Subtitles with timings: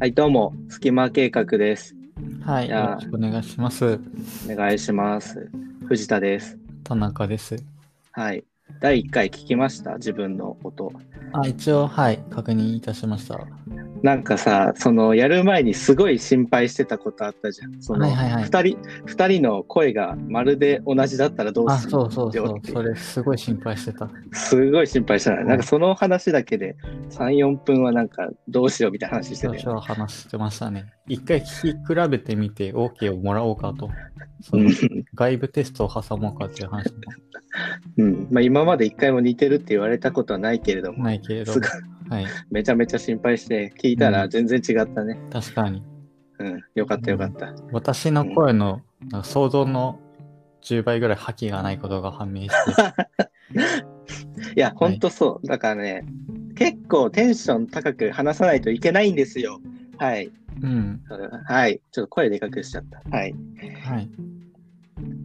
[0.00, 1.94] はい、どうも、隙間計画です。
[2.42, 4.00] はい、よろしくお願いします。
[4.50, 5.50] お願いします。
[5.86, 6.58] 藤田です。
[6.84, 7.62] 田中です。
[8.12, 8.42] はい。
[8.80, 9.96] 第1回聞きました？
[9.96, 10.90] 自分の音。
[11.34, 13.46] あ、一応、はい、確認いたしました。
[14.02, 17.82] なんかさ、その、やる前にすごい心配してたことあったじゃん。
[17.82, 22.60] その、はいはいはい二人、二人の声がまるで同じだったらどうあ、するそうそうそう。
[22.64, 24.10] それ、すごい心配してた。
[24.32, 25.40] すごい心配したな。
[25.42, 26.76] うんなんかその話だけで
[27.10, 29.62] 3、4分はなんかどうしようみたいな話して少たよ。
[29.66, 30.92] 々話してましたね。
[31.08, 33.90] 一回聞き比べてみて OK をもらおうかと。
[34.40, 34.72] そうのん。
[35.14, 36.92] 外部テストを挟もうかっていう話も
[37.98, 38.28] うん。
[38.30, 41.70] まあ今まで一回も似てるって言われたことはないけれども、ないけれどすごい、
[42.10, 45.18] はい、めちゃめちゃ心配して聞いたらうん全然違ったね。
[45.30, 45.82] 確かに。
[46.40, 46.60] うん。
[46.74, 47.54] よかったよかった。
[47.72, 48.82] 私の声の
[49.22, 50.00] 想像の
[50.62, 52.54] 10倍ぐらい覇気がないことが判明して、
[54.56, 55.46] いや、ほんとそう。
[55.46, 56.04] だからね、
[56.56, 59.60] 結構テンション高く話さないといけないんですよ。
[59.96, 60.30] はい。
[60.62, 61.80] うん、ははい。
[61.92, 63.16] ちょっと声でかくしちゃった。
[63.16, 63.34] はい。
[63.84, 64.10] はい。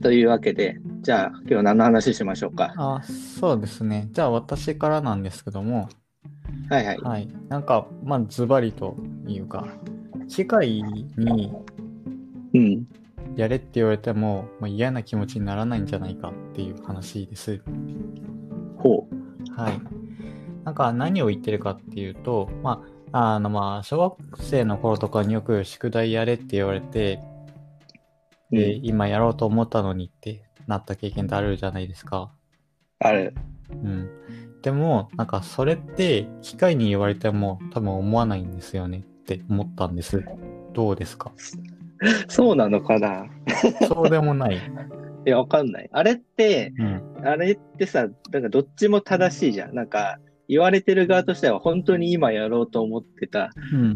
[0.01, 2.73] というわけで、じゃあ今日は何の話しましょうか？
[2.77, 4.07] あ、そうですね。
[4.11, 5.89] じゃあ私からなんですけども、
[6.69, 6.97] はいはい。
[6.97, 7.27] はい。
[7.49, 8.95] なんか、まあ、ズバリと
[9.27, 9.67] いうか、
[10.27, 11.51] 機械に
[12.53, 12.87] うん。
[13.35, 17.61] やれって言われても、まあ、嫌な気持ちにならないんじゃないかっていう話です。
[18.77, 19.07] ほ
[19.55, 19.79] はい。
[20.63, 27.19] なんか何を言ってるかっていうと、まあ、あのまあ、小学生の頃とかによく宿題やれって言われて、
[28.51, 28.55] う。
[28.55, 32.31] で、うん、今やろうと思ったのにってなった経験ってあるじゃないですか。
[32.99, 33.35] ある。
[33.71, 34.09] うん。
[34.65, 40.25] でも、なんかそれって機械に言われても多分思わないんですよねって思ったんです。
[40.73, 41.31] どうですか？
[42.27, 43.27] そうなのかな？
[43.87, 44.55] そうでもない。
[44.55, 45.89] いや、わかんない。
[45.91, 47.01] あれって、うん。
[47.27, 49.75] あれってさ、なんかどっちも正しいじゃん。
[49.75, 53.91] なんか、言われてる側としては本当に今やろうと思ってたうん。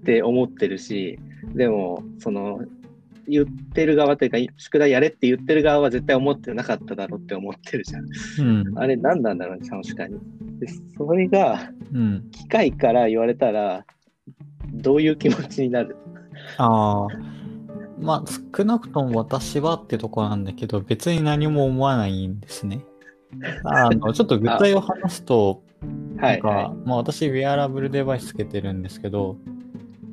[0.00, 1.18] って思ってるし、
[1.54, 2.60] でも、その、
[3.30, 8.04] 言ってる側というか、宿題やれって言ってる側は絶対思ってなかっただろうって思ってるじゃん。
[8.40, 8.78] うん。
[8.78, 10.18] あれ何なんだろうね、確かに。
[10.58, 12.30] でそれが、うん。
[12.30, 13.84] 機械から言われたら、
[14.72, 15.96] どういう気持ちになる？
[16.58, 17.08] ああ。
[17.98, 22.80] まあ、少なくとも私はってとこなんだけど、別に何も思わないんですね。
[23.64, 25.62] あの、ちょっと具体を話すと、
[26.18, 29.50] はい、なんか、はまあ私、ウェアラブルデバイスつけてるんですけど、い。
[29.50, 29.59] うん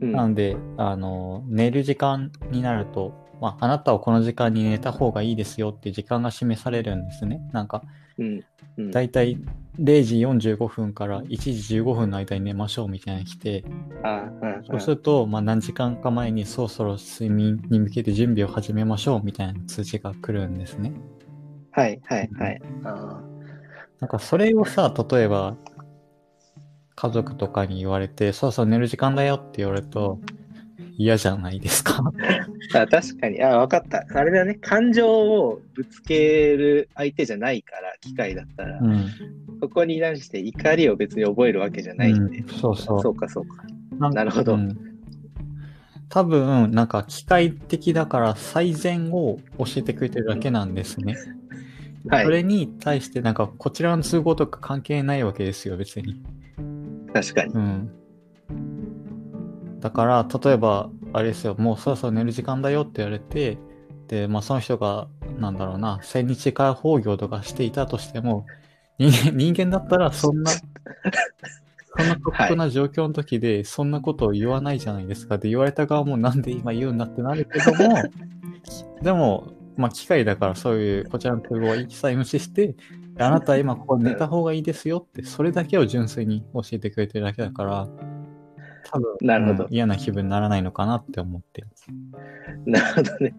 [0.02, 7.42] なので、あの、寝る時間になると、まあ、あなたはこの時間に寝た方がいいですよっていう時間が示されるんですね。
[7.52, 7.84] なんか。
[8.92, 9.40] だいたい
[9.80, 13.64] 0時45分から1時15分の間に寝ましょうみたいなのが来て、
[14.04, 20.94] あうんそうすると、まあ、何時間か前にそろそろ睡眠に向けて準備を始めましょうみたいな通知が来るんですね。
[21.72, 22.62] はい、はい、はい。
[22.84, 23.22] あ
[24.00, 25.56] なんかそれをさ、例えば、
[26.98, 30.20] 家族とかに言われて、そうそう寝る時間だよって言われると、
[30.98, 32.02] 嫌じゃないですか。
[32.74, 33.42] ーあ確かに。
[33.44, 34.04] あ、わかった。
[34.16, 34.56] あれだね。
[34.56, 38.80] 感情をぶつける相手じゃないから、機械だったら。
[38.80, 39.06] うん。
[39.62, 42.40] そこに関して怒りを別に覚えるわけじゃないんで。
[42.40, 43.64] うんそうそうそうか、そうか。
[44.10, 44.76] なるほどうん
[46.10, 51.16] 多分、なんか機械的だから最善を教えてくれてるだけなんですね。
[52.08, 56.24] はいそれに対して、なんかこちらの都合とか関係ないわけですよ、別に。
[57.22, 57.54] 確かに。
[57.54, 57.92] うん。
[59.80, 63.58] だから、例えば、あれですよ、もうそろそろ寝る時間だよって言われて、
[64.08, 65.08] で、まあその人が、
[65.40, 68.46] なんだろうな、千日開放業とかしていたとしても、
[69.00, 70.52] 人間人間だったらそんな、
[71.98, 75.38] そんな過酷な状況の時で、そんなことを言わないじゃないですか。
[75.38, 77.96] で、言われた側もなんで今言うんだってなるけども、
[79.02, 82.76] でも、まあ機械だからそういう、こちらの都合は一切無視して、
[83.20, 87.88] あなたは今ここ寝た方がいいですよって、それだけを純粋に教えてくれてるだけだから、
[88.90, 91.68] 多分、なるほどうん嫌な気分にならないのかなって思ってる。
[92.66, 93.36] なるほどね。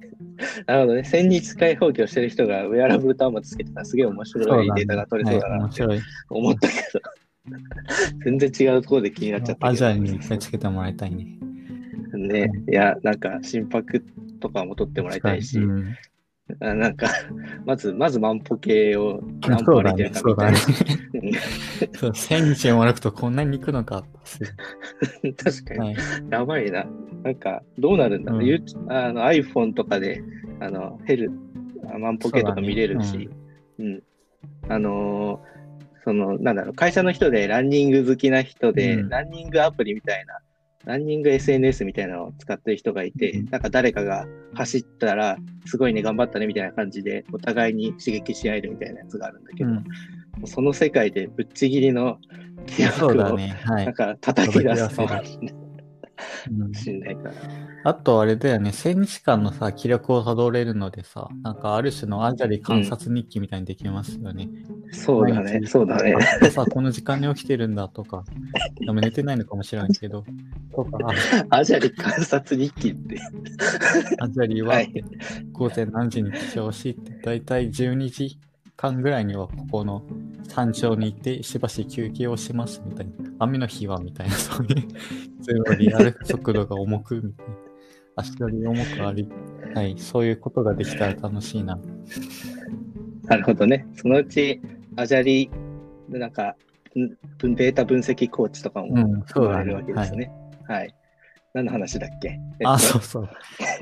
[0.67, 1.05] なるほどね。
[1.05, 6.01] 千日開放業してる人がウェアラブル端末つけてたらすげえ面白いデータが取れそうだはい、なって面白い。
[6.31, 7.01] 思ったけど。
[8.25, 9.75] 全然違うところで気になっちゃったア。
[9.75, 11.39] ジアに一回つけてもらいたいね。
[12.13, 12.51] ね。
[12.69, 14.05] いや、なんか心拍
[14.41, 15.97] とかも取ってもらいたいし、うん
[16.61, 17.09] あ なんか、
[17.65, 21.99] まず、まず万歩計を何歩歩いてるかそうだみたいねな。。
[21.99, 24.05] そう、1000日もらくとこんなに行くのか。
[25.23, 25.81] う ん確かに。
[25.81, 25.97] はい。
[26.31, 26.87] やばいな。
[27.23, 30.23] なんか、どうなるんだろう、うんあの iPhone とかで、
[30.61, 31.31] あの、ヘル、
[31.93, 33.29] あ万歩計とか見れるし、
[33.79, 34.03] うん。
[34.69, 35.59] あのー
[36.05, 40.39] その、なんだろう、会社の人でランニング好きな人で、うんランニングアプリみたいな、
[40.85, 45.37] ランニング SNS みたいなのを使ってる人がいて、うんなんか誰かが走ったら、
[45.67, 49.85] すごいね、頑張ったねみたいな感じで、お互いに刺激し合えるみたいなやつがあるんだけど、うん。
[50.47, 52.19] その世界でぶっちぎりの
[52.67, 53.59] 記そう録を、だね。
[53.65, 53.85] はい。
[53.87, 55.69] なんか叩き出すかもしれない
[56.51, 57.35] うんしんないから。
[57.85, 64.49] あとあれだよね、1000日間のさ、記録をたどれるのでさ、なんかある種のアジャリ観察日記みたいにできますよね。
[64.93, 66.15] そうだね、そうだね。
[66.71, 68.25] この時間に起きてるんだとか、
[68.81, 70.25] でも寝てないのかもしれないけど、
[70.75, 70.99] とか、
[71.51, 73.19] アジャリ観察日記って。
[74.21, 74.93] アジャリははい
[75.53, 78.39] 午前何時に起床し、だいたい12時
[78.77, 80.03] 間ぐらいにはここの
[80.49, 83.13] 山頂に行ってしばし休憩をしますみたいな。
[83.41, 84.89] 雨の日はみたいな、そういう、
[85.43, 87.55] そういうのに歩く速度が重くみたいな。
[88.17, 89.29] 足取り重く歩い
[89.75, 91.79] はい、そういうことができたら楽しいな。
[93.25, 93.87] なるほどね。
[93.95, 94.61] そのうち、
[94.97, 95.51] アジャリ、
[96.09, 96.57] なんか、
[96.95, 100.33] データ分析コーチとかもうん、含そうだねまれるわけですね。
[100.69, 100.95] はい。
[101.55, 103.29] 何の話だっけ、えっとあ、そうそう。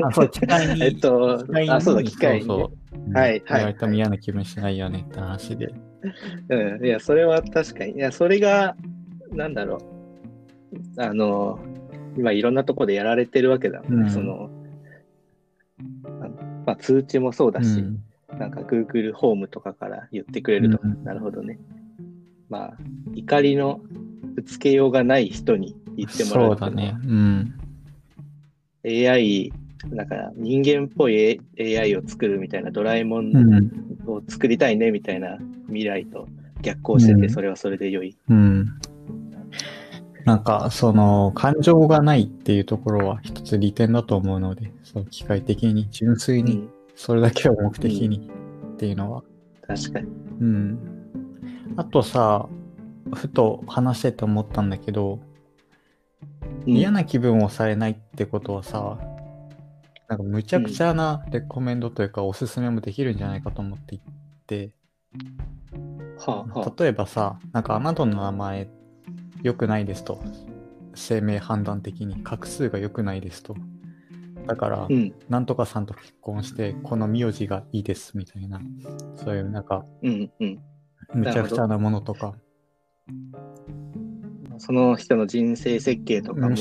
[0.05, 0.85] あ、そう、 機械に。
[0.85, 2.73] えっとあそうだ機械にねそうそ
[3.11, 5.73] うはいはい言われても嫌な気分しないよねって話で。
[6.49, 7.93] うん、いや、それは確かに。
[7.95, 8.77] いや、それが、
[9.33, 9.79] なんだろ
[10.97, 11.03] う。
[11.03, 11.59] あの、
[12.17, 14.03] 今いろんなところでやられてるわけだもんね。
[14.03, 14.51] うんその、
[16.21, 16.29] あ
[16.65, 18.03] まあ、通知もそうだし、うん
[18.39, 21.59] なんか Google ホームとかから言ってくれるとか、うんなるほどね。
[22.49, 22.77] まあ、
[23.15, 23.81] 怒りの
[24.35, 26.97] ぶつけようがない人に言ってもらうそうだね。
[27.05, 27.55] うん。
[28.85, 29.53] AI、
[29.91, 33.71] なんか人間っぽい AI を作るみたいなドラえもんうん。
[34.07, 36.29] を作りたいねみたいな未来と
[36.63, 38.17] 逆行してて、うんそれはそれで良い。
[38.29, 38.67] うん。
[40.25, 48.29] なんか、その、感情がないっていうところは一つ利点だと思うので、そう、機械的に、純粋に、うん、それだけを目的に
[48.75, 49.23] っていうのは。
[49.69, 50.09] 確かに。
[50.41, 50.79] うん。
[51.77, 52.49] あとさ、
[53.15, 55.21] ふと話してて思ったんだけど、うん
[56.67, 58.99] 嫌な気分をされないってことはさ、
[60.09, 64.01] なんかむちゃくちゃなレコメンドというかおすすめもできるんじゃないかと思ってい
[64.47, 64.73] て、
[66.19, 66.83] はあ、はあ。
[66.83, 68.69] 例えばさ、なんかあなたの名前
[69.43, 70.23] 良くないですと。
[70.95, 73.55] 生命判断的に画数が良くないですと。
[74.47, 78.61] だから、うん、なんとかさんと結婚して、この名字がいいですみたいな、
[79.17, 80.59] そういうなんか、うん、うん。
[81.15, 82.35] むちゃくちゃなものとか、
[84.67, 86.57] その人の人生設計とかも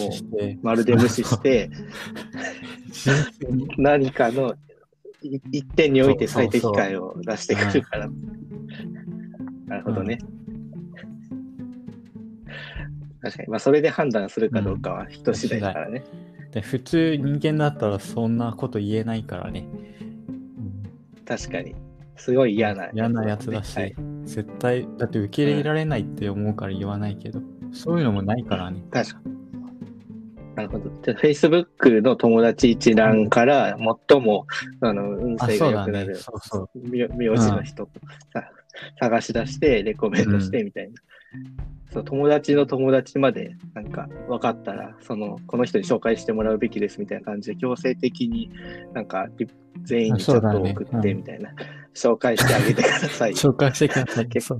[0.61, 1.71] まるで無視して、
[3.79, 4.53] 何かの
[5.23, 8.09] い一点において最適解を出してくるから。
[9.65, 10.19] なるほどね。
[13.21, 13.49] 確かに。
[13.49, 16.03] まあ、それで判断するかどうかは人次第だからね。
[16.51, 19.65] で普通人間だったらそんなこと言えないからね。
[21.25, 21.73] 確かに。
[22.17, 27.41] すごい嫌な、嫌なやつだし、はい絶対、だって受け入れられないって思うから言わないけど、
[27.75, 28.81] そういうのもないからね。
[28.91, 29.35] 確かに。
[30.55, 30.89] なるほど。
[31.03, 33.77] じゃあ、Facebook の友達一覧から
[34.07, 34.47] 最も、
[34.79, 35.59] あの運あ、勢。
[35.59, 36.89] が良くなるそうそう。
[36.89, 37.89] 名名字の人、
[38.33, 38.49] さ
[38.99, 40.93] 探し出して、レコメントしてみたいな。
[41.91, 48.49] そう友達の友達までなんか分かったら、その、この人に紹介してもらうべきですみたいな感じで、強制的に
[48.93, 49.47] なんかリ
[49.85, 51.51] 全員にチャットを送ってみたいな、
[51.93, 53.31] 紹介してあげてください。
[53.33, 54.27] 紹介してください。
[54.27, 54.53] 結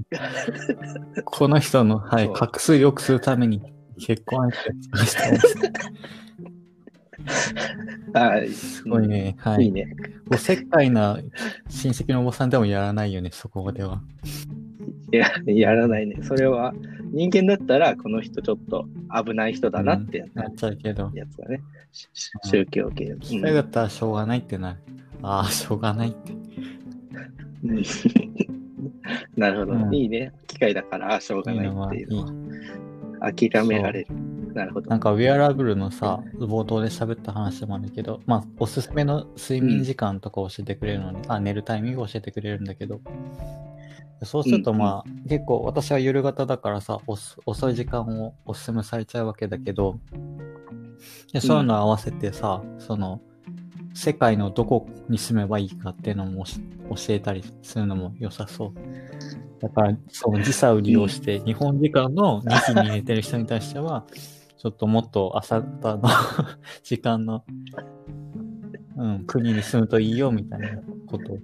[1.25, 3.61] この人の、はい画数良くするために
[3.97, 5.55] 結婚相手してます。
[8.13, 9.35] あすごいね。
[9.39, 9.67] はいい。
[9.67, 9.87] いね。
[10.31, 11.19] おせっかいな
[11.69, 14.01] 親戚のおばさんでもやらないよね、そこでは。
[15.11, 16.17] いや、やらないね。
[16.21, 16.73] それは、
[17.11, 18.87] 人間だったら、この人ちょっと
[19.25, 21.11] 危ない人だなってなっちゃうけど。
[21.13, 21.61] やつだね。
[22.43, 23.05] 宗教系。
[23.05, 24.79] うんそれだったらしょうがないってなる。
[25.25, 26.33] ああ、しょうがないって。
[27.63, 27.83] うん
[29.35, 30.31] なるほど、うんいいね。
[30.47, 32.23] 機械だから、あしょうがないっていうの
[33.19, 33.31] は。
[33.33, 34.07] 諦められる。
[34.53, 34.89] なるほど。
[34.89, 43.01] なんかウェアラブルのさ、冒頭で喋った話もあるけど、まあ、おすすめの睡眠時間とか教えてくれるのに、あ、寝るタイミング教えてくれるんだけど、
[44.23, 46.99] そうするとまあ、結構私は夜型だからさ、
[47.45, 49.99] 遅い時間をおすすめされちゃうわけだけど、
[51.33, 53.21] でそういうの合わせてさ、その、
[53.95, 58.73] 世界のどこに住めばいいかっていうのも教教えたりするのも良さそう。
[59.61, 64.05] だから、その時差を利用して、日本時間の2時に寝てる人に対しては、
[64.57, 66.03] ちょっともっと朝方の
[66.83, 67.45] 時間の、
[68.97, 70.69] うん、国に住むといいよみたいな
[71.07, 71.39] ことを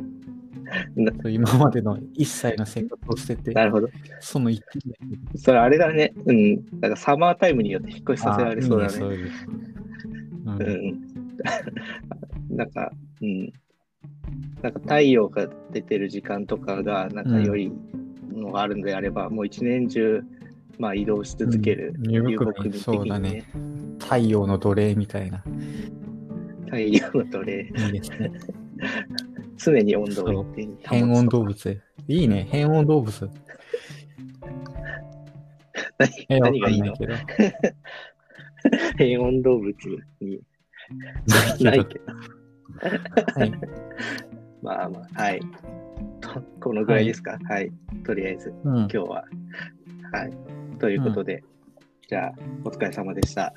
[1.29, 3.89] 今までの一切の生活を捨てて、なるほど。
[4.20, 4.81] その一点
[5.36, 6.13] それあれだね。
[6.25, 6.55] うん。
[6.79, 8.93] なんかサマータイムによって引っ越しさせられそうだね。
[8.93, 9.31] あいいそういう
[10.46, 11.01] うんうん。
[12.55, 12.91] なんか、
[13.22, 13.53] うん。
[14.62, 17.72] なんか太陽が出てる時間とかが、なんか良い
[18.31, 20.22] のがあるんであれば、もう一年中、
[20.77, 21.93] まあ移動し続ける。
[22.08, 23.46] 遊牧民的にそうだね。
[24.00, 25.43] 太陽の奴隷みたいな。
[26.65, 28.31] 太陽の奴隷、いいですね。
[29.58, 30.46] 常に温度を
[30.81, 31.81] 変温動物。
[32.08, 33.29] いいね、変温動物。
[36.00, 36.93] 何え何がいいの？
[38.98, 39.75] 変温動物
[40.20, 40.41] に
[41.62, 42.05] ないけど。
[42.81, 43.51] はい。
[44.61, 45.41] まあまあ、はい。
[46.21, 47.38] とこのぐらいですか？
[47.47, 47.71] はい。
[48.05, 48.88] とりあえず、うん今。
[48.88, 49.25] 日は。
[50.11, 50.77] はい。
[50.79, 51.43] ということで、
[52.07, 52.33] じゃあ、
[52.63, 53.53] お疲れ様でした。